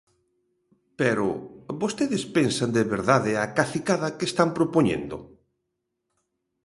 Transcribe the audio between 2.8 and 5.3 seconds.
verdade a cacicada que están propoñendo?